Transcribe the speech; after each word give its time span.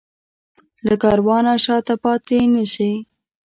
له 0.87 0.93
کاروانه 1.03 1.53
شاته 1.65 1.93
پاتې 2.03 2.39
نه 2.53 2.63
شي. 2.73 2.91